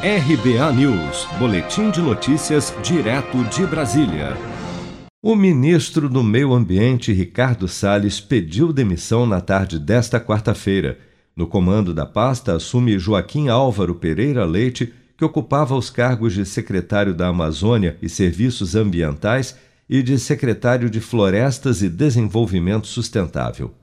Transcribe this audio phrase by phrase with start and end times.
[0.00, 4.36] RBA News, Boletim de Notícias, direto de Brasília.
[5.20, 11.00] O ministro do Meio Ambiente, Ricardo Salles, pediu demissão na tarde desta quarta-feira.
[11.34, 17.12] No comando da pasta assume Joaquim Álvaro Pereira Leite, que ocupava os cargos de secretário
[17.12, 19.56] da Amazônia e Serviços Ambientais
[19.90, 23.74] e de secretário de Florestas e Desenvolvimento Sustentável.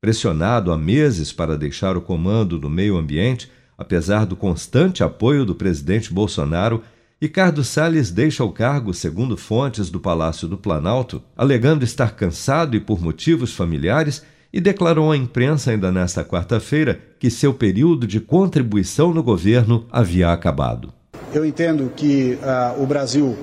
[0.00, 5.54] Pressionado há meses para deixar o comando do meio ambiente, Apesar do constante apoio do
[5.54, 6.82] presidente Bolsonaro,
[7.22, 12.80] Ricardo Salles deixa o cargo, segundo fontes do Palácio do Planalto, alegando estar cansado e
[12.80, 19.14] por motivos familiares, e declarou à imprensa ainda nesta quarta-feira que seu período de contribuição
[19.14, 20.92] no governo havia acabado.
[21.32, 23.36] Eu entendo que uh, o Brasil,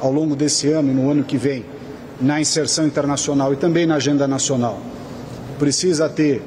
[0.00, 1.64] ao longo desse ano e no ano que vem,
[2.20, 4.80] na inserção internacional e também na agenda nacional,
[5.58, 6.42] precisa ter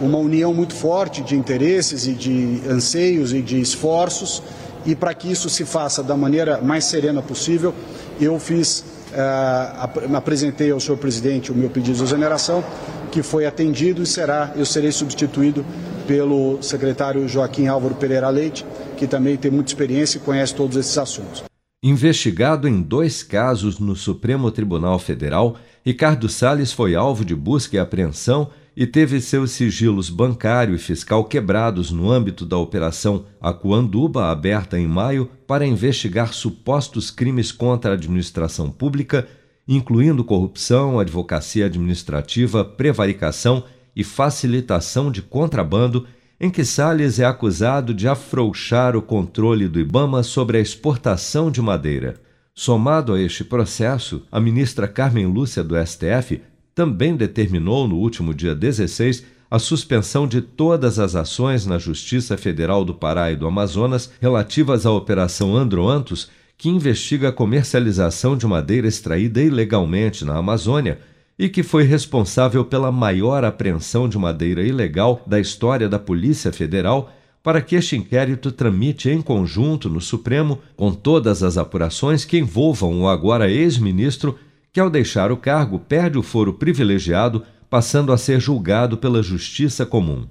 [0.00, 4.42] uma união muito forte de interesses e de anseios e de esforços,
[4.84, 7.74] e para que isso se faça da maneira mais serena possível,
[8.20, 12.64] eu fiz, uh, apresentei ao senhor presidente o meu pedido de exoneração,
[13.10, 15.64] que foi atendido e será, eu serei substituído
[16.06, 18.64] pelo secretário Joaquim Álvaro Pereira Leite,
[18.96, 21.44] que também tem muita experiência e conhece todos esses assuntos.
[21.84, 27.78] Investigado em dois casos no Supremo Tribunal Federal, Ricardo Salles foi alvo de busca e
[27.78, 34.78] apreensão e teve seus sigilos bancário e fiscal quebrados no âmbito da Operação Acuanduba, aberta
[34.78, 39.28] em maio para investigar supostos crimes contra a administração pública,
[39.68, 46.06] incluindo corrupção, advocacia administrativa, prevaricação e facilitação de contrabando,
[46.40, 51.60] em que Salles é acusado de afrouxar o controle do Ibama sobre a exportação de
[51.62, 52.14] madeira.
[52.54, 56.40] Somado a este processo, a ministra Carmen Lúcia do STF
[56.74, 62.84] também determinou no último dia 16 a suspensão de todas as ações na Justiça Federal
[62.86, 68.86] do Pará e do Amazonas relativas à Operação Androantos, que investiga a comercialização de madeira
[68.86, 71.00] extraída ilegalmente na Amazônia
[71.38, 77.12] e que foi responsável pela maior apreensão de madeira ilegal da história da Polícia Federal,
[77.42, 83.02] para que este inquérito tramite em conjunto no Supremo com todas as apurações que envolvam
[83.02, 84.38] o agora ex-ministro
[84.72, 89.84] que, ao deixar o cargo, perde o foro privilegiado, passando a ser julgado pela justiça
[89.84, 90.26] comum.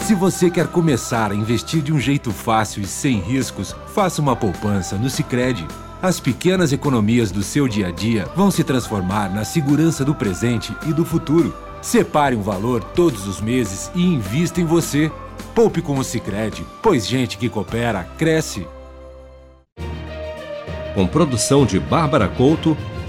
[0.00, 4.34] Se você quer começar a investir de um jeito fácil e sem riscos, faça uma
[4.34, 5.66] poupança no Sicredi.
[6.00, 10.74] As pequenas economias do seu dia a dia vão se transformar na segurança do presente
[10.86, 11.54] e do futuro.
[11.82, 15.12] Separe um valor todos os meses e invista em você.
[15.54, 18.66] Poupe com o Sicredi, pois gente que coopera cresce.
[20.94, 22.76] Com produção de Bárbara Couto